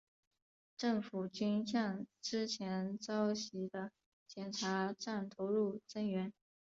[0.75, 3.91] 政府军向之前遭袭的
[4.27, 6.33] 检查站投入增援。